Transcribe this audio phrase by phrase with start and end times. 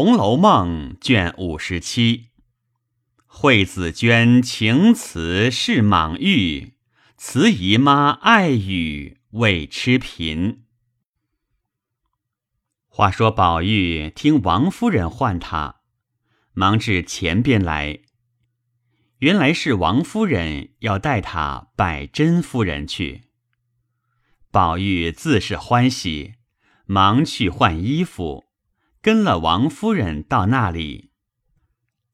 [0.00, 2.28] 红楼梦》卷五十七。
[3.26, 6.74] 惠子娟情辞是莽玉，
[7.16, 10.62] 慈姨妈爱语为痴贫。
[12.86, 15.80] 话说宝玉听王夫人唤他，
[16.52, 17.98] 忙至前边来。
[19.18, 23.24] 原来是王夫人要带他拜甄夫人去。
[24.52, 26.34] 宝玉自是欢喜，
[26.86, 28.44] 忙去换衣服，
[29.08, 31.12] 跟了王夫人到那里，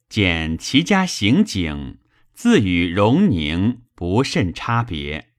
[0.08, 1.98] 见其家行景，
[2.32, 5.32] 自与荣宁不甚差别，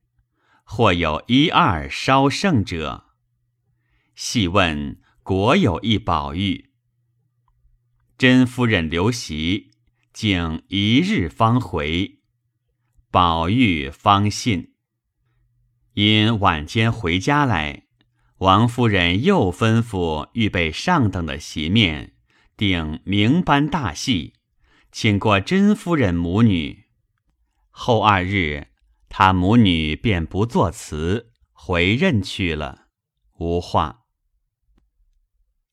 [0.66, 3.05] 或有一二稍胜者。
[4.16, 6.72] 细问，果有一宝玉。
[8.18, 9.72] 甄夫人留席，
[10.12, 12.20] 竟一日方回，
[13.10, 14.74] 宝玉方信。
[15.94, 17.84] 因晚间回家来，
[18.39, 22.16] 王夫人又吩咐预备上等的席面，
[22.57, 24.34] 定明班大戏，
[24.91, 26.84] 请过甄夫人母女。
[27.70, 28.68] 后二日，
[29.07, 32.87] 他母女便不作辞，回任去了，
[33.37, 34.01] 无话。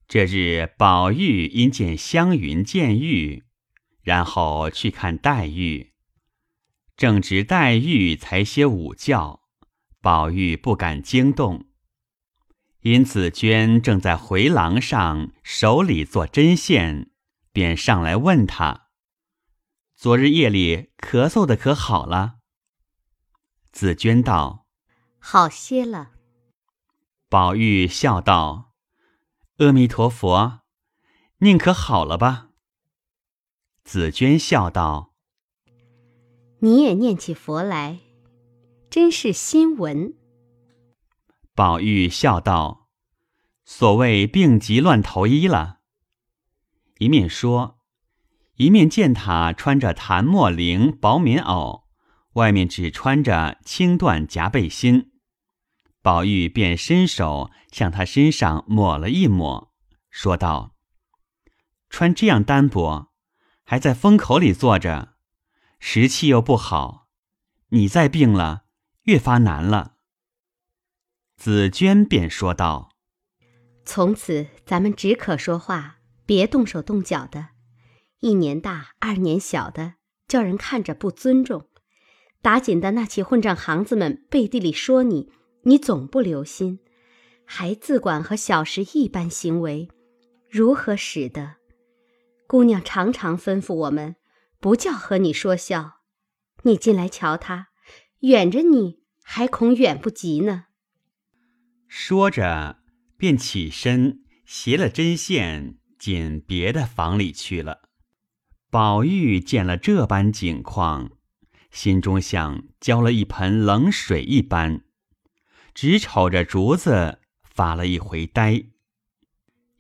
[0.07, 3.43] 这日，宝玉因见湘云见玉，
[4.03, 5.95] 然后去看黛玉，
[6.97, 9.41] 正值黛玉才歇午觉。
[10.01, 11.67] 宝玉不敢惊动，
[12.83, 17.13] 因紫娟正在回廊上手里做针线，
[17.53, 18.89] 便上来问他
[19.95, 22.39] ：“昨日夜里咳嗽的可好了？”
[23.71, 24.67] 紫娟道
[25.21, 26.11] ：“好些了。”
[27.31, 28.73] 宝玉笑道
[29.59, 30.63] ：“阿弥陀佛，
[31.39, 32.49] 宁可好了吧？”
[33.85, 35.15] 紫娟笑道
[36.59, 38.01] ：“你也念起佛来。”
[38.91, 40.15] 真是新闻。
[41.55, 42.89] 宝玉笑道
[43.65, 45.81] ：“所谓病急乱投医了。”
[46.99, 47.81] 一面说，
[48.57, 51.85] 一面见他穿着檀墨绫薄棉袄，
[52.35, 55.13] 外面只穿着青缎夹背心。
[56.01, 59.73] 宝玉便伸手向他身上抹了一抹，
[60.11, 60.75] 说道
[61.91, 63.13] ：“穿这样单薄，
[63.65, 65.15] 还在风口里坐着，
[65.79, 67.09] 时气又不好，
[67.69, 68.63] 你再病了。”
[69.05, 69.97] 越发难了。
[71.45, 72.91] 紫娟便说道
[73.85, 77.49] ：“从此咱们只可说话，别动手动脚的。
[78.21, 79.95] 一年大，二年小的，
[80.29, 81.67] 叫人看着不尊重。
[82.43, 85.33] 打紧的那起混账行子们背地里说你，
[85.65, 86.79] 你总不留心，
[87.45, 89.89] 还自管和小时一般行为，
[90.49, 91.57] 如何使得？
[92.47, 94.15] 姑娘常常吩咐我们，
[94.61, 95.95] 不叫和你说笑。
[96.63, 97.71] 你进来瞧他。”
[98.23, 100.67] 远着你，还恐远不及呢。
[101.95, 102.79] 说着，
[103.19, 107.91] 便起身携了针线，进别的房里去了。
[108.71, 111.11] 宝玉见了这般景况，
[111.71, 114.85] 心中像浇了一盆冷水一般，
[115.75, 118.65] 只瞅着竹子发了一回呆。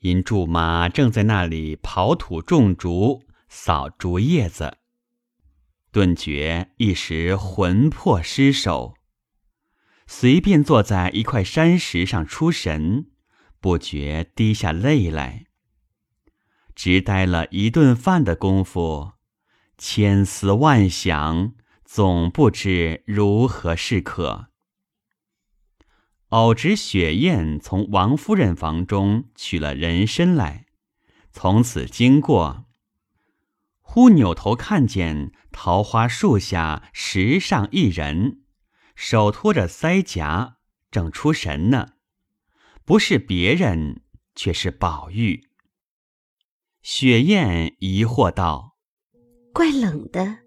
[0.00, 4.76] 因祝妈正在那里刨土种竹，扫竹叶子。
[5.90, 8.98] 顿觉一时魂魄失守，
[10.14, 13.06] 随便坐在一块山石上出神，
[13.60, 15.46] 不觉滴下泪来。
[16.74, 19.12] 只待了一顿饭的功夫，
[19.78, 21.54] 千思万想，
[21.86, 24.48] 总不知如何是可。
[26.28, 30.66] 偶值雪雁从王夫人房中取了人参来，
[31.32, 32.66] 从此经过。
[33.80, 38.41] 忽扭头看见桃花树下石上一人，
[39.04, 40.58] 手托着腮颊，
[40.88, 41.94] 正出神呢。
[42.84, 44.00] 不是别人，
[44.36, 45.48] 却是宝玉。
[46.82, 48.76] 雪雁疑惑道
[49.52, 50.38] ：“怪冷的，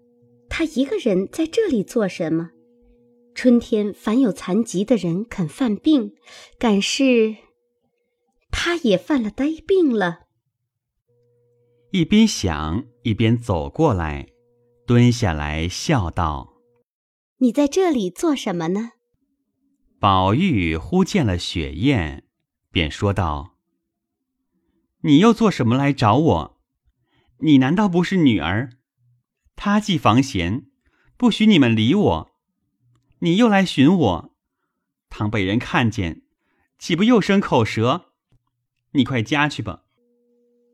[0.48, 2.52] 他一个人在这里做什么？
[3.34, 6.14] 春天凡有残疾的人肯犯病，
[6.58, 7.36] 敢是
[8.50, 10.20] 他也犯了呆病了？”
[11.92, 14.28] 一边想，一边走过来，
[14.86, 16.54] 蹲下来笑道
[17.38, 18.92] ：“你在这里做什么呢？”
[19.98, 22.24] 宝玉忽见了雪雁，
[22.70, 23.56] 便说道
[25.02, 26.60] ：“你又做什么来找我？
[27.38, 28.70] 你难道不是女儿？
[29.56, 30.66] 她既房闲，
[31.16, 32.30] 不许你们理我，
[33.20, 34.34] 你又来寻我，
[35.08, 36.22] 倘被人看见，
[36.78, 38.12] 岂不又生口舌？
[38.92, 39.84] 你快家去吧。”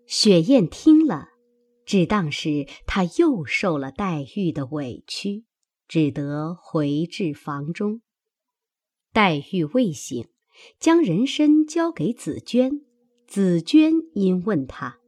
[0.07, 1.29] 雪雁听了，
[1.87, 5.45] 只当是他又受了黛玉的委屈，
[5.93, 8.01] 只得回至房中。
[9.13, 10.27] 黛玉未醒，
[10.79, 12.81] 将人参交给紫娟。
[13.27, 15.01] 紫娟因问他，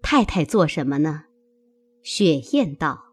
[0.00, 1.24] 太太做什么呢？”
[2.02, 3.12] 雪雁道：“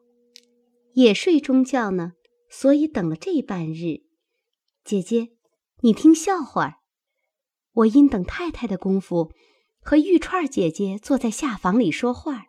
[0.96, 2.14] 也睡中觉呢，
[2.50, 4.04] 所以等了这半日。
[4.86, 5.34] 姐姐，
[5.82, 6.80] 你听笑话。
[7.74, 9.34] 我因等太太的功夫，
[9.82, 12.46] 和玉串姐姐坐在下房里说话，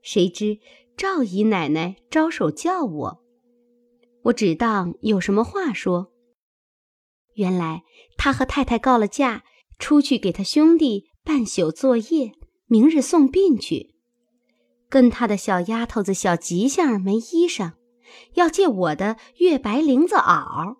[0.00, 0.60] 谁知
[0.96, 3.24] 赵姨奶奶招手叫我，
[4.28, 6.12] 我只当有什么话说。
[7.34, 7.82] 原来
[8.16, 9.44] 他和太太告了假，
[9.78, 12.32] 出去给他兄弟办宿作业，
[12.66, 13.94] 明日送殡去。”
[14.90, 17.74] 跟他的小丫头子小吉祥没衣裳，
[18.34, 20.76] 要借我的月白绫子袄。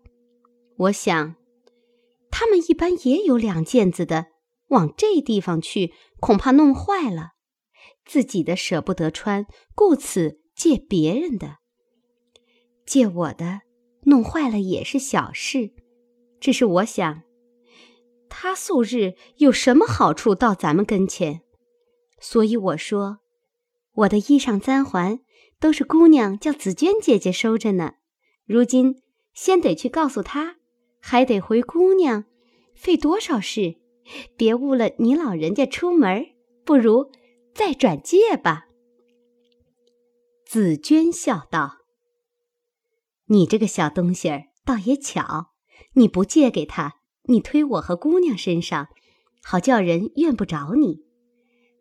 [0.78, 1.36] 我想，
[2.30, 4.28] 他们一般也有两件子的，
[4.68, 7.32] 往这地方去，恐怕弄坏了，
[8.06, 11.57] 自己的舍不得穿，故此借别人的。
[12.88, 13.60] 借我的，
[14.04, 15.72] 弄坏了也是小事，
[16.40, 17.22] 只是我想，
[18.30, 21.42] 他素日有什么好处到咱们跟前，
[22.18, 23.18] 所以我说。
[23.94, 25.20] 我的衣裳簪环
[25.60, 27.96] 都是姑娘叫紫娟姐姐收着呢，
[28.46, 29.02] 如今
[29.34, 30.56] 先得去告诉她，
[31.00, 32.24] 还得回姑娘，
[32.74, 33.76] 费多少事？
[34.36, 36.24] 别误了你老人家出门，
[36.64, 37.10] 不如
[37.54, 38.68] 再转借吧。
[40.46, 41.78] 紫娟笑道
[43.28, 45.52] ：“你这个小东西儿倒也巧，
[45.94, 48.88] 你不借给他，你推我和姑娘身上，
[49.42, 51.04] 好叫人怨不着你。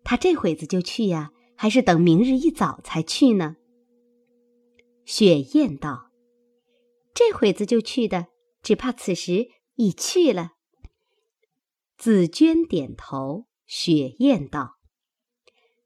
[0.03, 3.55] 他这会子就去呀。”还是等明日一早才去呢。
[5.05, 6.11] 雪雁道
[7.15, 8.27] ：“这会子就去的，
[8.61, 10.51] 只怕此时已去了。”
[11.97, 13.47] 紫娟点头。
[13.65, 14.77] 雪雁道：“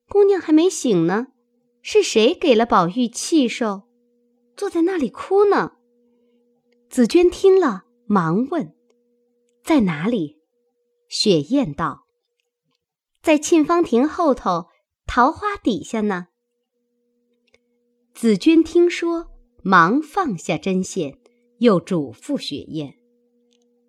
[0.09, 1.27] 姑娘还没醒呢，
[1.81, 3.83] 是谁给了宝玉气受，
[4.61, 5.77] 坐在那里哭呢？”
[6.87, 8.75] 紫娟听了，忙问
[9.65, 10.37] ：“在哪里？”
[11.09, 12.05] 雪雁道
[13.23, 14.67] ：“在沁芳亭后头。”
[15.07, 16.27] 桃花底下呢？
[18.13, 19.31] 紫娟听说，
[19.63, 21.19] 忙放下针线，
[21.57, 22.93] 又嘱咐雪雁：“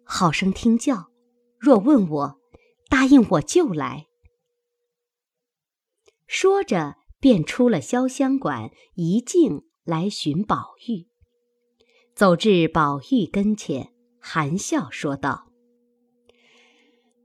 [0.03, 1.11] 好生听教，
[1.59, 2.41] 若问我，
[2.89, 4.07] 答应我就来。”
[6.27, 11.07] 说着，便出了潇湘馆，一径来寻宝玉。
[12.15, 15.51] 走至宝玉跟前，含笑说道：“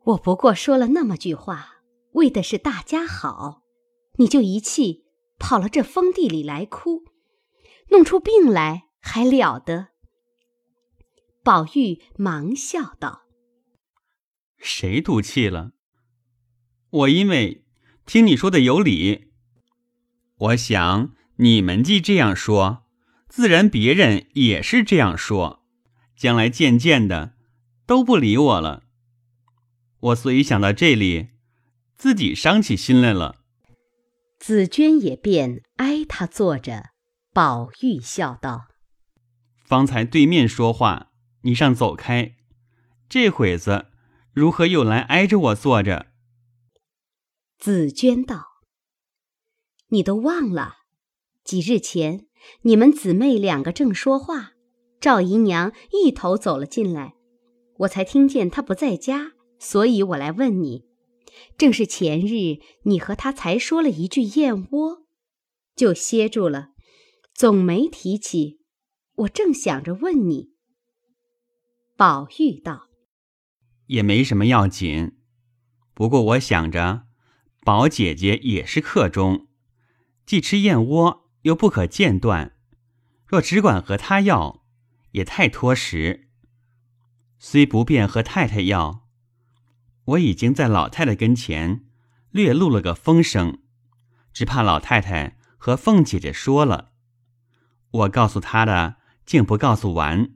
[0.06, 1.82] 我不过说了那么句话，
[2.14, 3.64] 为的是大家好。”
[4.20, 5.06] 你就一气
[5.38, 7.04] 跑了这封地里来哭，
[7.90, 9.90] 弄出病来还了得？
[11.44, 13.28] 宝玉忙笑道
[14.58, 15.74] ：“谁赌气了？
[16.90, 17.64] 我因为
[18.08, 19.32] 听你说的有理，
[20.38, 22.86] 我想你们既这样说，
[23.28, 25.64] 自然别人也是这样说，
[26.16, 27.34] 将来渐渐的
[27.86, 28.84] 都不理我了。
[30.00, 31.30] 我所以想到这里，
[31.96, 33.36] 自己伤起心来了。”
[34.40, 36.92] 紫娟也便挨他坐着，
[37.34, 38.68] 宝玉笑道
[39.66, 41.12] ：“方才对面说话，
[41.42, 42.36] 你上走开。
[43.10, 43.88] 这会子
[44.34, 46.08] 如何又来挨着我坐着？”
[47.58, 48.46] 紫娟道
[49.90, 50.77] ：“你都忘了，
[51.48, 52.26] 几日前
[52.64, 54.52] 你们姊妹两个正说话，
[55.00, 57.14] 赵姨娘一头走了进来，
[57.78, 60.84] 我才听见她不在家，所以我来问你。”
[61.58, 65.04] 正是前日，你和她才说了一句燕窝，
[65.74, 66.72] 就歇住了，
[67.34, 68.60] 总没提起。
[69.16, 70.50] 我正想着问你。
[71.96, 72.90] 宝玉道
[73.88, 75.14] ：“也没什么要紧，
[75.94, 77.04] 不过我想着，
[77.62, 79.48] 宝姐姐也是客中，
[80.26, 82.54] 既吃燕窝，又不可间断。
[83.26, 84.64] 若只管和他要，
[85.12, 86.30] 也太拖时。
[87.40, 89.06] 虽不便和太太要。”
[90.06, 91.84] 我已经在老太太跟前
[92.32, 93.60] 略露了个风声，
[94.32, 96.92] 只怕老太太和凤姐姐说了，
[97.92, 100.32] 我告诉她的竟不告诉完。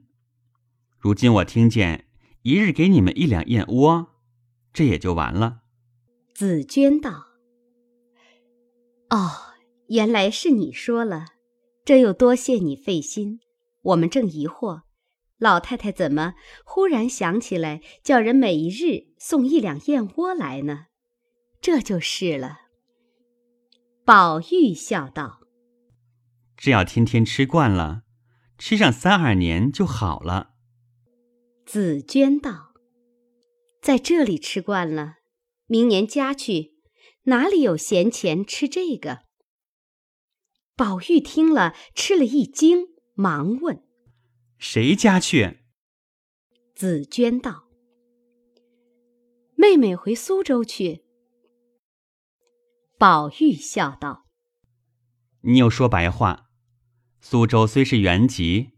[0.98, 2.06] 如今我听见
[2.42, 4.14] 一日给你们一两燕窝，
[4.74, 5.62] 这也就完了。
[6.34, 7.28] 紫娟道
[9.08, 9.51] ：“哦，
[9.92, 11.26] 原来是你说了，
[11.84, 13.40] 这又多谢你费心。
[13.82, 14.82] 我们正疑惑。”
[15.36, 16.34] 老太太怎么
[16.64, 20.86] 忽然想起来叫人每一日送一两燕窝来呢？
[21.60, 22.60] 这就是了。
[24.04, 25.40] 宝玉笑道
[26.56, 28.02] ：“只要天天吃惯了，
[28.56, 30.52] 吃上三二年就好了。”
[31.66, 32.72] 紫娟道
[33.82, 35.16] ：“在这里吃惯了，
[35.66, 36.76] 明年家去，
[37.24, 39.24] 哪里有闲钱吃这个？”
[40.82, 43.84] 宝玉听了，吃了一惊，忙问。
[44.58, 45.60] 谁家去？
[46.74, 47.68] 紫娟道
[49.54, 51.04] ：“妹妹回苏州去。”
[52.98, 54.26] 宝玉笑道
[55.42, 56.50] ：“你又说白话。
[57.20, 58.72] 苏州虽是原籍，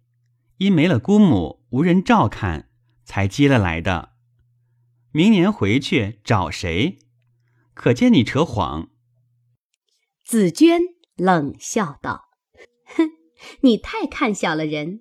[0.58, 2.68] 因没了姑母，无人照看，
[3.06, 4.12] 才接了来的。
[5.10, 6.98] 明年回去找谁？
[7.72, 8.90] 可见你扯谎。”
[10.22, 10.82] 紫娟
[11.16, 12.22] 冷笑道
[12.96, 13.10] ：“哼，
[13.60, 15.00] 你太看小了人。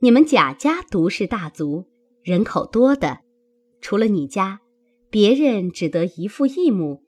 [0.00, 1.88] 你们贾家独是大族，
[2.22, 3.18] 人口多的，
[3.80, 4.60] 除了你家，
[5.10, 7.02] 别人只得一父一母。”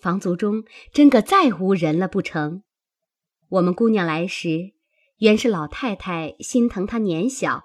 [0.00, 2.62] 房族中真个再无人了不成？
[3.48, 4.72] 我们姑娘来时，
[5.18, 7.64] 原是老太太心疼她年小，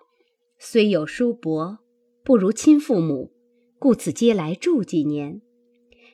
[0.57, 1.79] 虽有叔伯，
[2.24, 3.31] 不如亲父母，
[3.77, 5.41] 故此接来住几年。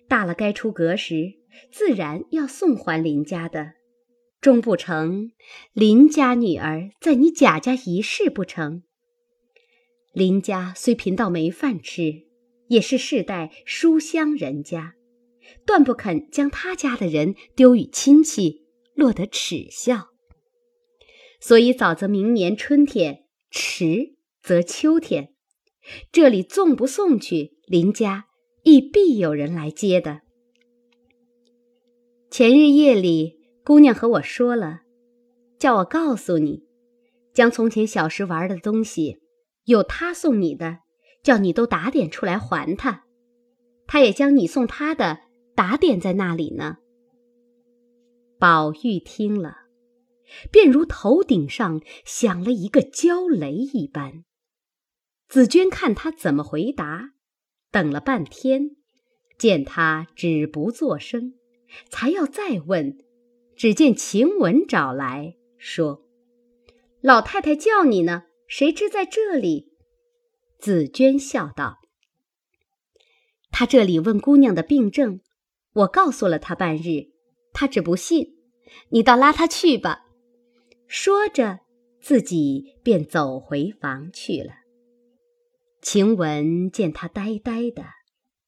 [0.09, 1.35] 大了该出阁时，
[1.71, 3.73] 自然要送还林家的。
[4.39, 5.31] 终不成，
[5.73, 8.83] 林家女儿在你贾家一事不成？
[10.13, 12.27] 林家虽贫到没饭吃，
[12.67, 14.93] 也是世代书香人家。
[15.65, 20.09] 断不肯将他家的人丢与亲戚，落得耻笑。
[21.39, 25.33] 所以早则明年春天，迟则秋天，
[26.11, 28.27] 这里纵不送去，林家
[28.63, 30.21] 亦必有人来接的。
[32.29, 33.36] 前日夜里，
[33.67, 34.83] 姑娘和我说了，
[35.59, 36.63] 叫我告诉你，
[37.33, 39.19] 将从前小时玩的东西，
[39.65, 40.79] 有他送你的，
[41.21, 43.03] 叫你都打点出来还他。
[43.85, 45.19] 他也将你送他的。
[45.53, 46.77] 打点在那里呢。
[48.39, 49.57] 宝玉听了，
[50.49, 54.23] 便如头顶上响了一个焦雷一般。
[55.27, 57.09] 紫娟看他怎么回答，
[57.69, 58.77] 等了半天，
[59.37, 61.33] 见他止不作声，
[61.89, 62.97] 才要再问，
[63.57, 66.03] 只见晴雯找来说
[67.01, 69.73] ：“老太太叫你呢，谁知在这里？”
[70.59, 71.79] 紫娟笑道
[73.51, 75.19] ：“他这里问姑娘的病症。”
[75.77, 77.11] 我告诉了他半日，
[77.53, 78.35] 他只不信，
[78.89, 80.07] 你倒拉他去吧。
[80.87, 81.59] 说着，
[82.01, 84.53] 自己便走回房去了。
[85.79, 87.83] 晴雯见他呆呆的，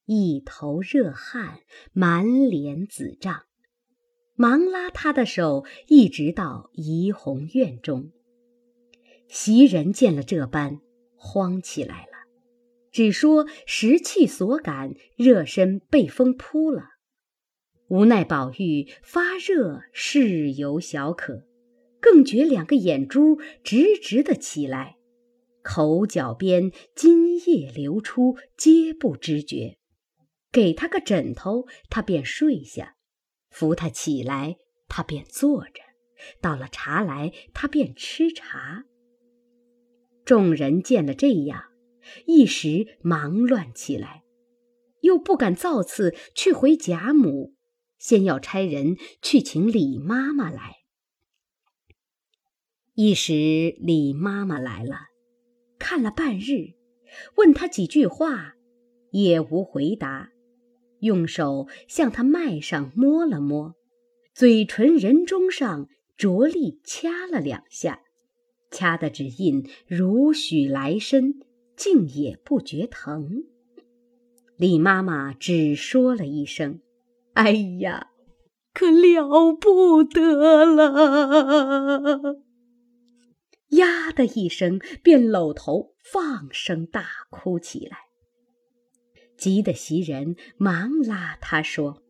[0.05, 1.59] 一头热汗，
[1.93, 3.43] 满脸紫胀，
[4.41, 8.13] 忙拉他的手，一直到怡红院中。
[9.27, 10.79] 袭人见了这般，
[11.17, 12.13] 慌起来了，
[12.89, 16.85] 只说时气所感，热身被风扑了。
[17.89, 21.45] 无奈宝玉发热，事有小可，
[21.99, 24.95] 更觉两个眼珠直直的起来，
[25.61, 29.75] 口角边津液流出，皆不知觉。
[30.49, 32.93] 给他个枕头，他便睡下；
[33.49, 35.81] 扶他起来，他便坐着；
[36.41, 38.85] 倒了茶来，他便吃茶。
[40.25, 41.63] 众人见了这样，
[42.25, 44.23] 一时忙乱起来，
[45.01, 47.55] 又不敢造次去回贾母。
[47.97, 50.77] 先要差人去请李妈妈来。
[52.93, 54.95] 一时李妈妈来了，
[55.77, 56.75] 看了半日，
[57.35, 58.53] 问他几句话，
[59.11, 60.29] 也无回答，
[61.01, 63.75] 用手向他脉上摸了摸，
[64.33, 65.87] 嘴唇人中上
[66.17, 68.01] 着力掐了两下，
[68.71, 71.39] 掐的只印如许来深，
[71.75, 73.43] 竟也不觉疼。
[74.57, 76.81] 李妈妈只说了一声。
[77.33, 78.09] 哎呀，
[78.73, 82.41] 可了不得了！
[83.69, 88.08] 呀的一声，便搂头放声大哭起来。
[89.39, 92.03] 急得袭人忙拉他说：“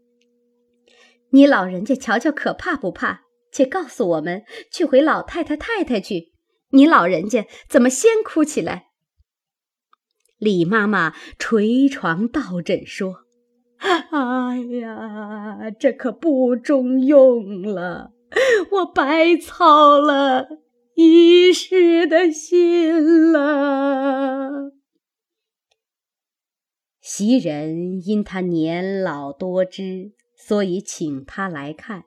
[1.31, 3.21] 你老人家瞧瞧，可怕不怕？
[3.51, 6.33] 且告诉我们去回老太太太太去。
[6.71, 8.87] 你老人家怎么先哭起来？”
[10.39, 13.25] 李妈妈捶床倒枕说。
[13.79, 18.11] 哎呀，这可不中用了！
[18.71, 20.47] 我白操了
[20.95, 24.71] 一世的心了。
[27.11, 32.05] 袭人因他年老多知，所以请他来看。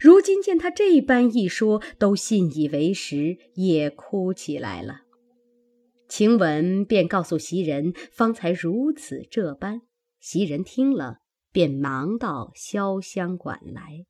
[0.00, 5.02] 如今见他这般一说，都信以为实，也哭起来了。
[6.08, 9.82] 晴雯便告诉袭人，方才如此这般。
[10.18, 11.18] 袭人听了，
[11.52, 14.04] 便忙到潇湘馆来，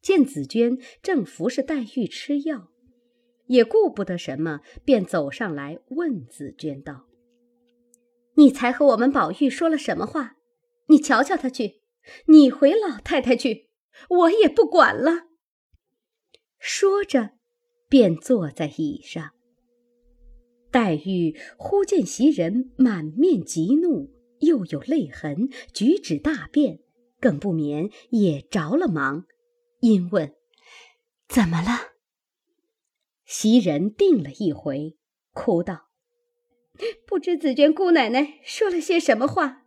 [0.00, 2.68] 见紫娟正服侍黛玉吃药，
[3.46, 7.06] 也顾不得什么，便走上来问紫娟道
[8.36, 10.36] ：“你才和我们宝玉说了什么话？
[10.88, 11.82] 你瞧瞧他去，
[12.28, 13.68] 你回老太太去，
[14.08, 15.26] 我也不管了。”
[16.58, 17.32] 说着，
[17.88, 19.32] 便坐在椅上。
[20.70, 24.14] 黛玉忽见袭人满面急怒。
[24.40, 26.80] 又有泪痕，举止大变，
[27.18, 29.24] 更不免也着了忙，
[29.80, 30.34] 因问
[31.26, 31.94] ：“怎么了？”
[33.24, 34.98] 袭人定了一回，
[35.32, 35.85] 哭道
[37.06, 39.62] ：“不知紫娟姑奶奶说了些什么话，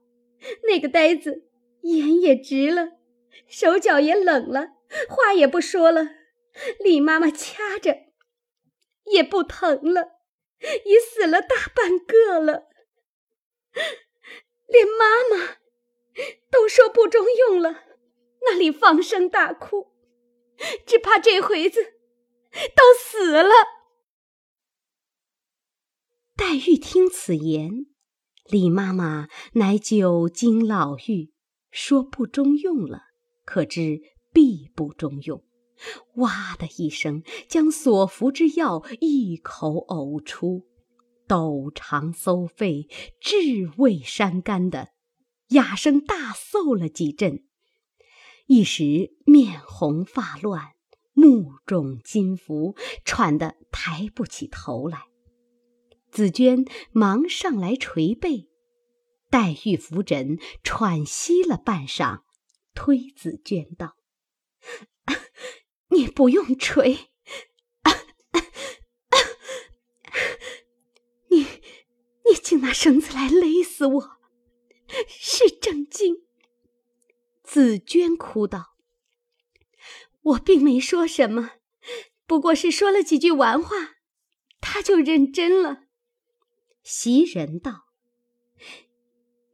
[0.64, 1.48] 那个呆子
[1.82, 2.94] 眼也直了，
[3.48, 4.74] 手脚也冷了，
[5.08, 6.10] 话也不说了。
[6.80, 7.98] 李妈妈掐着，
[9.06, 10.20] 也不疼了，
[10.86, 12.68] 已死了大半个了，
[14.68, 15.58] 连妈妈
[16.52, 17.84] 都说不中用了，
[18.42, 19.94] 那里放声大哭，
[20.86, 21.94] 只怕这回子。”
[22.76, 23.54] 都死了。
[26.40, 27.86] 黛玉听此言，
[28.46, 31.32] 李妈妈乃久经老妪，
[31.70, 33.02] 说不中用了，
[33.44, 34.00] 可知
[34.32, 35.44] 必不中用。
[36.16, 40.66] 哇的一声，将所服之药一口呕出，
[41.28, 42.88] 抖肠搜肺，
[43.20, 44.94] 至胃伤肝的，
[45.50, 47.44] 哑声大嗽了几阵，
[48.48, 50.70] 一时面红发乱。
[51.12, 55.09] 目肿筋浮，喘得抬不起头来。
[56.12, 58.50] 紫娟忙上来捶背，
[59.30, 62.22] 黛玉扶枕喘息了半晌，
[62.74, 63.96] 推紫娟道
[65.90, 67.10] ：“你不用捶，
[71.30, 71.46] 你
[72.26, 74.18] 你竟拿绳子来勒死我，
[75.08, 76.24] 是正经。”
[77.44, 78.76] 紫娟哭道。
[80.22, 81.52] 我并没说什么，
[82.28, 83.96] 不过是说了几句玩话，
[84.60, 85.86] 他就认真了。
[86.92, 87.86] 袭人道：“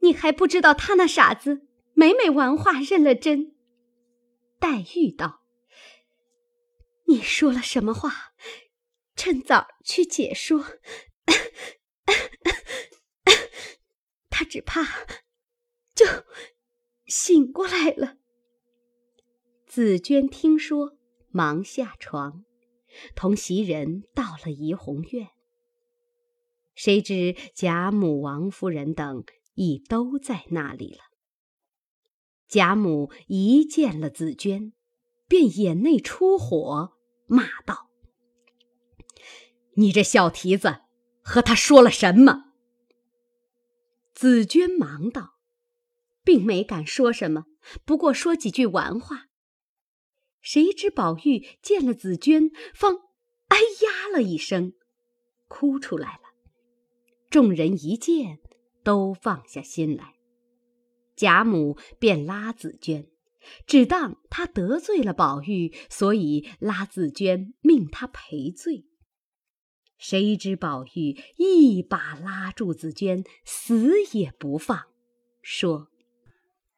[0.00, 3.54] 你还不知道他那傻子每每玩话认了真。”
[4.58, 5.42] 黛玉道
[7.06, 8.32] ：“你说了什么话？
[9.16, 10.64] 趁早去解说。
[14.30, 15.06] 他只怕
[15.94, 16.06] 就
[17.04, 18.16] 醒过来了。”
[19.68, 20.96] 紫娟听说，
[21.28, 22.46] 忙下床，
[23.14, 25.28] 同袭人到了怡红院。
[26.76, 31.00] 谁知贾母、王夫人等已都在那里了。
[32.46, 34.72] 贾母一见了紫娟，
[35.26, 36.92] 便眼内出火，
[37.26, 37.90] 骂道
[39.74, 40.82] ：“你这小蹄子，
[41.22, 42.52] 和他说了什么？”
[44.14, 45.38] 紫娟忙道
[46.22, 47.46] ：“并没敢说什么，
[47.84, 49.26] 不过说几句玩话。”
[50.40, 52.98] 谁知宝玉见了紫娟，方
[53.48, 54.74] 哎呀了一声，
[55.48, 56.25] 哭出来了。
[57.36, 58.38] 众人一见，
[58.82, 60.14] 都放下心来。
[61.14, 63.10] 贾母便拉紫娟，
[63.66, 68.86] 只当她得罪了宝玉，所以拉紫娟命他赔罪。
[69.98, 74.86] 谁知宝玉一把拉住紫娟，死也不放，
[75.42, 75.88] 说：“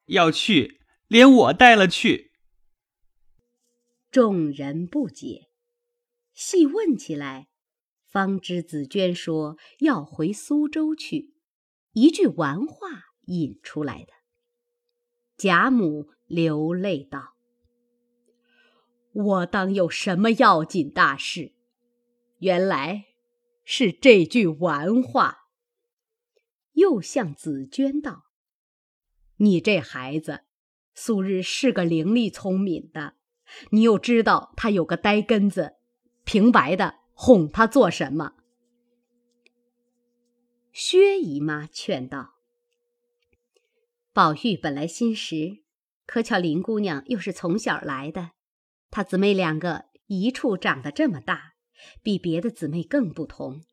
[0.07, 2.33] 要去，连我带了去。”
[4.11, 5.51] 众人不解，
[6.35, 7.47] 细问起来，
[8.09, 11.35] 方知紫娟说要回苏州去，
[11.93, 12.89] 一句玩话
[13.27, 14.13] 引出来的。
[15.37, 17.35] 贾母流泪道
[19.13, 21.53] ：“我当有什么要紧大事？
[22.39, 23.05] 原来
[23.65, 25.49] 是这句玩话。”
[26.73, 28.25] 又向紫娟道
[29.37, 30.45] ：“你这孩子，
[30.95, 33.15] 素日是个伶俐聪明的。”
[33.71, 35.77] 你又知道他有个呆根子，
[36.25, 38.35] 平白的哄他做什么？
[40.73, 42.37] 薛姨妈劝道
[44.15, 45.65] ：“宝玉本来心实，
[46.07, 48.31] 可巧林姑娘又是从小来的，
[48.89, 51.55] 她姊妹两个一处长得这么大，
[52.05, 53.65] 比别的姊妹更不同。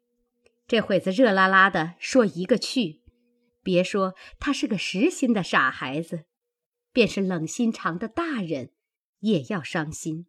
[0.66, 3.04] 这会子热拉拉的说一个去，
[3.62, 6.26] 别说他是个实心的傻孩子，
[6.92, 8.72] 便是冷心肠的大人。”
[9.22, 10.26] 也要伤心，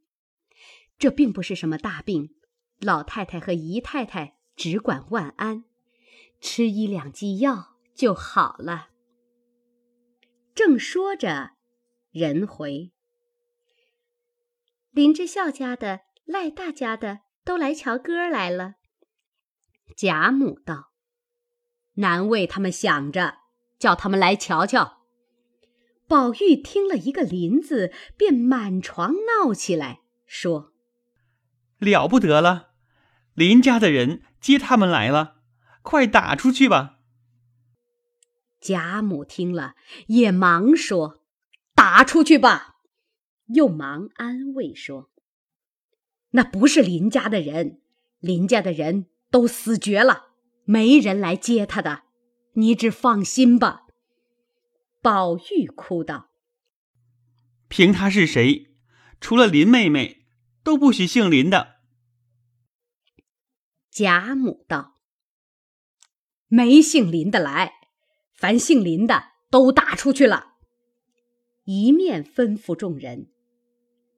[0.99, 2.36] 这并不是什么大病，
[2.81, 5.65] 老太太和姨太太只管万安，
[6.41, 8.89] 吃一两剂药就好了。
[10.55, 11.53] 正说着，
[12.11, 12.93] 人回，
[14.91, 18.75] 林之孝家的、赖大家的都来瞧歌来了。
[19.97, 20.93] 贾母道
[21.97, 23.39] ：“难为他们想着，
[23.79, 25.05] 叫他们来瞧瞧。”
[26.09, 30.73] 宝玉听了一个“林”字，便满床闹起来，说
[31.79, 32.71] ：“了不得了！
[33.35, 35.37] 林家的人接他们来了，
[35.83, 36.99] 快打出去吧。”
[38.61, 39.75] 贾母听了，
[40.09, 41.23] 也忙说
[41.75, 42.77] ：“打出去吧。”
[43.55, 45.11] 又忙安慰说
[46.33, 47.81] ：“那不是林家的人，
[48.19, 50.31] 林家的人都死绝了，
[50.65, 52.03] 没人来接他的，
[52.55, 53.83] 你只放心吧。”
[55.01, 56.31] 宝玉哭道
[57.69, 58.75] ：“凭他是谁，
[59.21, 60.26] 除了林妹妹，
[60.67, 61.77] 都不许姓林的。
[63.89, 64.97] 贾母道
[66.51, 67.75] ：“没姓林的来，
[68.35, 70.55] 凡姓林的都打出去了。”
[71.63, 73.31] 一面吩咐众人：“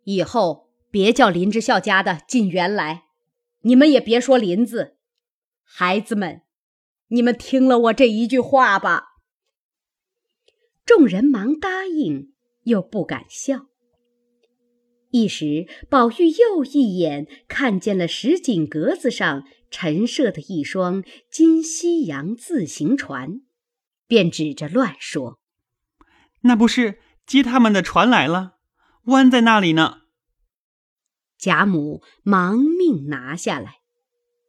[0.04, 3.04] 以后别叫林之孝家的进园来，
[3.60, 4.96] 你们也别说林字。
[5.62, 6.40] 孩子们，
[7.08, 9.18] 你们听了我这一句话吧。”
[10.86, 12.32] 众人忙答应，
[12.62, 13.66] 又不敢笑。
[15.10, 23.40] 一时，宝玉又一眼看见了石井格子上陈设的一双金西洋自行船，
[24.06, 25.38] 便指着乱说
[26.42, 28.54] ：“那不是？”接他们的船来了，
[29.04, 29.98] 弯在那里呢。
[31.36, 33.80] 贾母忙命拿下来，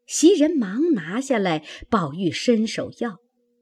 [0.08, 1.66] 袭人忙拿下来。
[1.90, 3.18] 宝玉伸手要，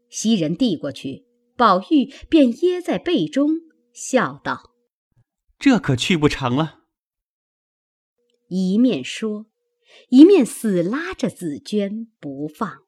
[0.10, 4.72] 袭人递过去，宝玉便掖在背中，笑道
[5.58, 6.77] ：“这可去不成了。”
[8.48, 9.46] 一面说，
[10.10, 12.87] 一面死拉着紫鹃不放。